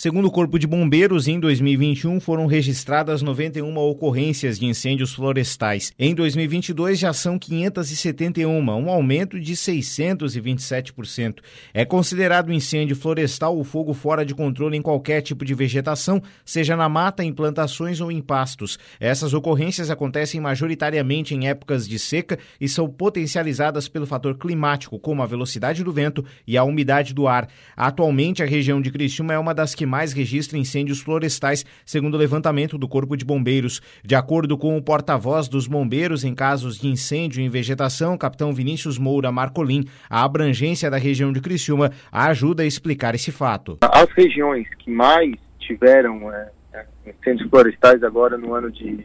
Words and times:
Segundo 0.00 0.28
o 0.28 0.30
Corpo 0.30 0.60
de 0.60 0.66
Bombeiros, 0.68 1.26
em 1.26 1.40
2021 1.40 2.20
foram 2.20 2.46
registradas 2.46 3.20
91 3.20 3.76
ocorrências 3.78 4.56
de 4.56 4.64
incêndios 4.64 5.12
florestais. 5.12 5.92
Em 5.98 6.14
2022 6.14 6.96
já 6.96 7.12
são 7.12 7.36
571, 7.36 8.48
um 8.48 8.90
aumento 8.90 9.40
de 9.40 9.54
627%. 9.54 11.38
É 11.74 11.84
considerado 11.84 12.52
incêndio 12.52 12.94
florestal 12.94 13.58
o 13.58 13.64
fogo 13.64 13.92
fora 13.92 14.24
de 14.24 14.36
controle 14.36 14.76
em 14.76 14.82
qualquer 14.82 15.20
tipo 15.20 15.44
de 15.44 15.52
vegetação, 15.52 16.22
seja 16.44 16.76
na 16.76 16.88
mata, 16.88 17.24
em 17.24 17.32
plantações 17.32 18.00
ou 18.00 18.12
em 18.12 18.22
pastos. 18.22 18.78
Essas 19.00 19.34
ocorrências 19.34 19.90
acontecem 19.90 20.40
majoritariamente 20.40 21.34
em 21.34 21.48
épocas 21.48 21.88
de 21.88 21.98
seca 21.98 22.38
e 22.60 22.68
são 22.68 22.88
potencializadas 22.88 23.88
pelo 23.88 24.06
fator 24.06 24.38
climático, 24.38 24.96
como 24.96 25.24
a 25.24 25.26
velocidade 25.26 25.82
do 25.82 25.90
vento 25.90 26.24
e 26.46 26.56
a 26.56 26.62
umidade 26.62 27.12
do 27.12 27.26
ar. 27.26 27.48
Atualmente, 27.76 28.44
a 28.44 28.46
região 28.46 28.80
de 28.80 28.92
Criciúma 28.92 29.34
é 29.34 29.38
uma 29.40 29.52
das 29.52 29.74
que 29.74 29.87
mais 29.88 30.12
registra 30.12 30.58
incêndios 30.58 31.00
florestais, 31.00 31.64
segundo 31.84 32.14
o 32.14 32.18
levantamento 32.18 32.78
do 32.78 32.86
Corpo 32.86 33.16
de 33.16 33.24
Bombeiros. 33.24 33.80
De 34.04 34.14
acordo 34.14 34.56
com 34.56 34.76
o 34.76 34.82
porta-voz 34.82 35.48
dos 35.48 35.66
bombeiros 35.66 36.22
em 36.22 36.34
casos 36.34 36.78
de 36.78 36.86
incêndio 36.86 37.42
em 37.42 37.48
vegetação, 37.48 38.16
capitão 38.16 38.52
Vinícius 38.52 38.98
Moura 38.98 39.32
Marcolin, 39.32 39.84
a 40.08 40.22
abrangência 40.22 40.90
da 40.90 40.98
região 40.98 41.32
de 41.32 41.40
Criciúma 41.40 41.90
ajuda 42.12 42.62
a 42.62 42.66
explicar 42.66 43.14
esse 43.14 43.32
fato. 43.32 43.78
As 43.80 44.10
regiões 44.12 44.68
que 44.78 44.90
mais 44.90 45.32
tiveram 45.58 46.32
é, 46.32 46.50
é 46.74 46.86
incêndios 47.06 47.48
florestais 47.50 48.02
agora 48.02 48.36
no 48.36 48.54
ano 48.54 48.70
de 48.70 49.04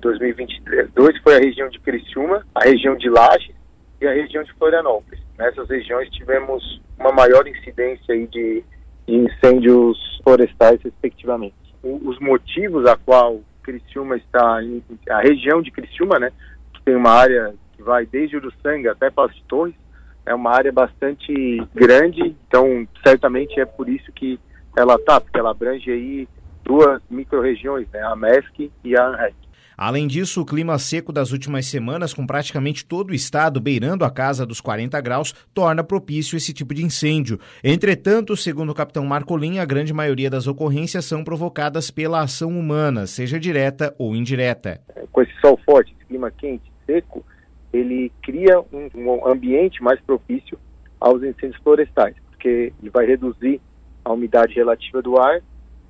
2022 0.00 1.18
foi 1.22 1.36
a 1.36 1.40
região 1.40 1.68
de 1.68 1.80
Criciúma, 1.80 2.46
a 2.54 2.64
região 2.64 2.96
de 2.96 3.08
Lages 3.08 3.54
e 4.00 4.06
a 4.06 4.12
região 4.12 4.44
de 4.44 4.52
Florianópolis. 4.54 5.20
Nessas 5.38 5.68
regiões 5.68 6.10
tivemos 6.10 6.80
uma 6.98 7.10
maior 7.10 7.46
incidência 7.48 8.14
aí 8.14 8.26
de 8.26 8.62
de 9.06 9.14
incêndios 9.14 9.98
florestais, 10.22 10.80
respectivamente. 10.82 11.54
Os 11.82 12.18
motivos 12.18 12.86
a 12.86 12.96
qual 12.96 13.40
Criciúma 13.62 14.16
está, 14.16 14.62
em, 14.62 14.82
a 15.08 15.20
região 15.20 15.60
de 15.62 15.70
Criciúma, 15.70 16.18
né, 16.18 16.30
que 16.72 16.82
tem 16.82 16.96
uma 16.96 17.10
área 17.10 17.54
que 17.76 17.82
vai 17.82 18.06
desde 18.06 18.36
Uruçanga 18.36 18.92
até 18.92 19.10
Passo 19.10 19.34
de 19.34 19.42
Torres, 19.44 19.74
é 20.26 20.34
uma 20.34 20.50
área 20.50 20.72
bastante 20.72 21.62
grande, 21.74 22.34
então 22.48 22.86
certamente 23.06 23.60
é 23.60 23.66
por 23.66 23.88
isso 23.88 24.10
que 24.12 24.38
ela 24.76 24.94
está, 24.94 25.20
porque 25.20 25.38
ela 25.38 25.50
abrange 25.50 25.90
aí 25.90 26.28
duas 26.64 27.00
micro-regiões, 27.10 27.86
né, 27.92 28.02
a 28.02 28.16
MESC 28.16 28.70
e 28.82 28.96
a 28.96 29.06
ANREC. 29.06 29.34
Além 29.76 30.06
disso, 30.06 30.40
o 30.40 30.46
clima 30.46 30.78
seco 30.78 31.12
das 31.12 31.32
últimas 31.32 31.66
semanas, 31.66 32.14
com 32.14 32.26
praticamente 32.26 32.84
todo 32.84 33.10
o 33.10 33.14
estado 33.14 33.60
beirando 33.60 34.04
a 34.04 34.10
casa 34.10 34.46
dos 34.46 34.60
40 34.60 35.00
graus, 35.00 35.32
torna 35.52 35.82
propício 35.82 36.36
esse 36.36 36.52
tipo 36.52 36.74
de 36.74 36.84
incêndio. 36.84 37.38
Entretanto, 37.62 38.36
segundo 38.36 38.70
o 38.70 38.74
capitão 38.74 39.04
Marcolin, 39.04 39.58
a 39.58 39.64
grande 39.64 39.92
maioria 39.92 40.30
das 40.30 40.46
ocorrências 40.46 41.04
são 41.04 41.24
provocadas 41.24 41.90
pela 41.90 42.20
ação 42.20 42.50
humana, 42.50 43.06
seja 43.06 43.38
direta 43.38 43.94
ou 43.98 44.14
indireta. 44.14 44.80
Com 45.12 45.22
esse 45.22 45.32
sol 45.40 45.58
forte, 45.64 45.94
esse 45.96 46.06
clima 46.06 46.30
quente, 46.30 46.70
seco, 46.86 47.24
ele 47.72 48.12
cria 48.22 48.60
um, 48.72 48.88
um 48.94 49.26
ambiente 49.26 49.82
mais 49.82 50.00
propício 50.00 50.58
aos 51.00 51.22
incêndios 51.22 51.60
florestais, 51.62 52.14
porque 52.30 52.72
ele 52.80 52.90
vai 52.90 53.06
reduzir 53.06 53.60
a 54.04 54.12
umidade 54.12 54.54
relativa 54.54 55.02
do 55.02 55.18
ar 55.18 55.40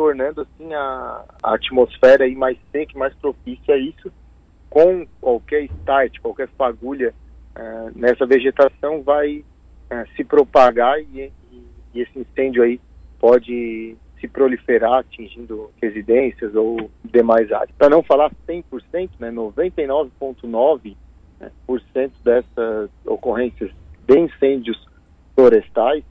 tornando 0.00 0.40
assim 0.40 0.72
a, 0.72 1.24
a 1.42 1.54
atmosfera 1.54 2.24
aí 2.24 2.34
mais 2.34 2.56
seca, 2.72 2.98
mais 2.98 3.12
propícia 3.16 3.74
a 3.74 3.76
isso. 3.76 4.10
Com 4.70 5.06
qualquer 5.20 5.64
start, 5.64 6.18
qualquer 6.20 6.48
fagulha 6.56 7.12
uh, 7.54 7.92
nessa 7.94 8.24
vegetação 8.24 9.02
vai 9.02 9.44
uh, 9.90 10.16
se 10.16 10.24
propagar 10.24 10.98
e, 10.98 11.30
e, 11.52 11.62
e 11.92 12.00
esse 12.00 12.18
incêndio 12.18 12.62
aí 12.62 12.80
pode 13.18 13.94
se 14.18 14.26
proliferar, 14.26 15.00
atingindo 15.00 15.70
residências 15.82 16.54
ou 16.54 16.90
demais 17.04 17.52
áreas. 17.52 17.76
Para 17.76 17.90
não 17.90 18.02
falar 18.02 18.32
100%, 18.48 19.10
né, 19.18 19.30
99,9% 19.30 20.96
né, 21.38 21.50
por 21.66 21.78
cento 21.92 22.14
dessas 22.24 22.88
ocorrências 23.04 23.70
de 24.08 24.18
incêndios 24.18 24.82
florestais 25.34 26.02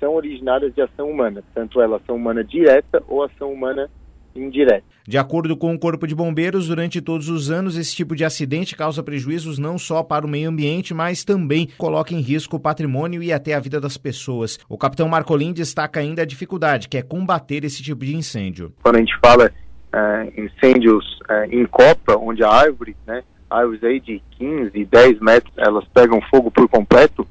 são 0.00 0.14
originárias 0.14 0.74
de 0.74 0.80
ação 0.80 1.08
humana, 1.08 1.44
tanto 1.54 1.80
ela 1.80 1.98
ação 1.98 2.16
humana 2.16 2.42
direta 2.42 3.02
ou 3.06 3.22
ação 3.22 3.52
humana 3.52 3.88
indireta. 4.34 4.84
De 5.06 5.18
acordo 5.18 5.56
com 5.56 5.74
o 5.74 5.78
Corpo 5.78 6.06
de 6.06 6.14
Bombeiros, 6.14 6.68
durante 6.68 7.00
todos 7.00 7.28
os 7.28 7.50
anos, 7.50 7.76
esse 7.76 7.94
tipo 7.94 8.14
de 8.14 8.24
acidente 8.24 8.76
causa 8.76 9.02
prejuízos 9.02 9.58
não 9.58 9.76
só 9.76 10.02
para 10.02 10.24
o 10.24 10.28
meio 10.28 10.48
ambiente, 10.48 10.94
mas 10.94 11.24
também 11.24 11.68
coloca 11.76 12.14
em 12.14 12.20
risco 12.20 12.56
o 12.56 12.60
patrimônio 12.60 13.22
e 13.22 13.32
até 13.32 13.54
a 13.54 13.60
vida 13.60 13.80
das 13.80 13.96
pessoas. 13.96 14.58
O 14.68 14.78
capitão 14.78 15.08
Marcolin 15.08 15.52
destaca 15.52 16.00
ainda 16.00 16.22
a 16.22 16.26
dificuldade, 16.26 16.88
que 16.88 16.96
é 16.96 17.02
combater 17.02 17.64
esse 17.64 17.82
tipo 17.82 18.04
de 18.04 18.14
incêndio. 18.14 18.72
Quando 18.82 18.96
a 18.96 19.00
gente 19.00 19.18
fala 19.18 19.50
é, 19.92 20.32
incêndios 20.40 21.18
é, 21.28 21.46
em 21.46 21.66
copa, 21.66 22.16
onde 22.16 22.44
a 22.44 22.48
árvore, 22.48 22.96
né, 23.06 23.22
árvores 23.50 23.82
aí 23.82 23.98
de 23.98 24.22
15, 24.38 24.84
10 24.84 25.20
metros, 25.20 25.52
elas 25.56 25.84
pegam 25.92 26.20
fogo 26.30 26.50
por 26.50 26.68
completo, 26.68 27.26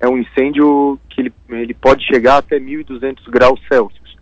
é 0.00 0.08
um 0.08 0.16
incêndio 0.16 0.98
que 1.10 1.20
ele, 1.20 1.32
ele 1.50 1.74
pode 1.74 2.04
chegar 2.06 2.38
até 2.38 2.58
1.200 2.58 3.30
graus 3.30 3.60
Celsius. 3.68 4.16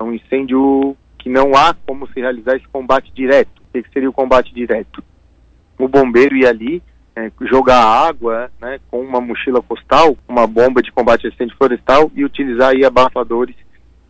É 0.00 0.02
um 0.02 0.14
incêndio 0.14 0.96
que 1.18 1.28
não 1.28 1.54
há 1.54 1.74
como 1.86 2.08
se 2.08 2.20
realizar 2.20 2.56
esse 2.56 2.66
combate 2.68 3.12
direto. 3.12 3.62
O 3.68 3.82
que 3.82 3.90
seria 3.92 4.08
o 4.08 4.12
combate 4.12 4.54
direto? 4.54 5.04
O 5.78 5.86
bombeiro 5.86 6.34
ir 6.34 6.46
ali, 6.46 6.82
é, 7.14 7.30
jogar 7.42 7.82
água 7.82 8.50
né, 8.60 8.80
com 8.90 9.00
uma 9.00 9.20
mochila 9.20 9.62
postal, 9.62 10.16
uma 10.26 10.46
bomba 10.46 10.82
de 10.82 10.90
combate 10.90 11.26
a 11.26 11.30
incêndio 11.30 11.56
florestal 11.56 12.10
e 12.14 12.24
utilizar 12.24 12.70
aí 12.70 12.84
abafadores 12.84 13.54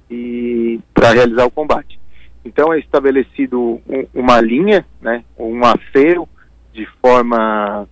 e 0.09 0.79
para 0.95 1.13
realizar 1.13 1.47
o 1.47 1.51
combate. 1.51 1.99
Então 2.45 2.73
é 2.73 2.79
estabelecido 2.79 3.81
um, 3.89 4.07
uma 4.15 4.41
linha, 4.41 4.87
né, 5.01 5.25
um 5.37 5.61
acero 5.65 6.29
de 6.73 6.87
forma 7.03 7.89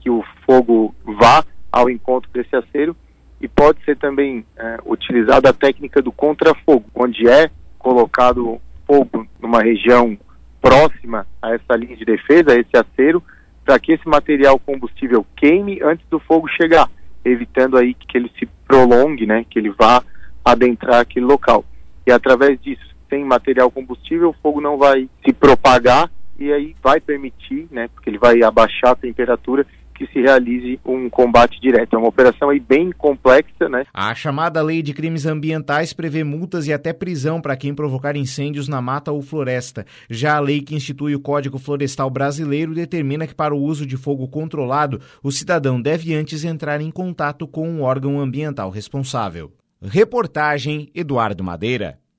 que 0.00 0.10
o 0.10 0.24
fogo 0.44 0.94
vá 1.04 1.44
ao 1.76 1.90
encontro 1.90 2.30
desse 2.32 2.56
acero 2.56 2.96
e 3.38 3.46
pode 3.46 3.84
ser 3.84 3.98
também 3.98 4.46
é, 4.56 4.78
utilizada 4.86 5.50
a 5.50 5.52
técnica 5.52 6.00
do 6.00 6.10
contrafogo, 6.10 6.86
onde 6.94 7.28
é 7.28 7.50
colocado 7.78 8.58
fogo 8.86 9.26
numa 9.38 9.60
região 9.60 10.16
próxima 10.58 11.26
a 11.42 11.52
essa 11.54 11.76
linha 11.76 11.94
de 11.94 12.04
defesa, 12.06 12.52
a 12.52 12.58
esse 12.58 12.74
acero, 12.74 13.22
para 13.62 13.78
que 13.78 13.92
esse 13.92 14.08
material 14.08 14.58
combustível 14.58 15.26
queime 15.36 15.82
antes 15.82 16.06
do 16.08 16.18
fogo 16.18 16.48
chegar, 16.48 16.88
evitando 17.22 17.76
aí 17.76 17.92
que 17.92 18.16
ele 18.16 18.30
se 18.38 18.46
prolongue, 18.66 19.26
né, 19.26 19.44
que 19.50 19.58
ele 19.58 19.70
vá 19.70 20.02
adentrar 20.42 21.00
aquele 21.00 21.26
local. 21.26 21.62
E 22.06 22.12
através 22.12 22.58
disso, 22.62 22.86
sem 23.10 23.22
material 23.22 23.70
combustível, 23.70 24.30
o 24.30 24.36
fogo 24.42 24.62
não 24.62 24.78
vai 24.78 25.10
se 25.24 25.32
propagar 25.34 26.10
e 26.38 26.50
aí 26.50 26.74
vai 26.82 27.00
permitir, 27.00 27.68
né, 27.70 27.88
porque 27.88 28.08
ele 28.08 28.18
vai 28.18 28.42
abaixar 28.42 28.92
a 28.92 28.96
temperatura 28.96 29.66
que 29.96 30.06
se 30.12 30.20
realize 30.20 30.78
um 30.84 31.08
combate 31.08 31.60
direto. 31.60 31.94
É 31.94 31.98
uma 31.98 32.08
operação 32.08 32.50
aí 32.50 32.60
bem 32.60 32.92
complexa, 32.92 33.68
né? 33.68 33.84
A 33.92 34.14
chamada 34.14 34.62
Lei 34.62 34.82
de 34.82 34.92
Crimes 34.92 35.26
Ambientais 35.26 35.92
prevê 35.92 36.22
multas 36.22 36.66
e 36.66 36.72
até 36.72 36.92
prisão 36.92 37.40
para 37.40 37.56
quem 37.56 37.74
provocar 37.74 38.16
incêndios 38.16 38.68
na 38.68 38.80
mata 38.80 39.12
ou 39.12 39.22
floresta. 39.22 39.86
Já 40.08 40.36
a 40.36 40.40
lei 40.40 40.60
que 40.60 40.74
institui 40.74 41.14
o 41.14 41.20
Código 41.20 41.58
Florestal 41.58 42.10
Brasileiro 42.10 42.74
determina 42.74 43.26
que 43.26 43.34
para 43.34 43.54
o 43.54 43.60
uso 43.60 43.86
de 43.86 43.96
fogo 43.96 44.28
controlado, 44.28 45.00
o 45.22 45.32
cidadão 45.32 45.80
deve 45.80 46.14
antes 46.14 46.44
entrar 46.44 46.80
em 46.80 46.90
contato 46.90 47.46
com 47.46 47.68
um 47.68 47.82
órgão 47.82 48.20
ambiental 48.20 48.70
responsável. 48.70 49.52
Reportagem 49.82 50.88
Eduardo 50.94 51.44
Madeira. 51.44 51.98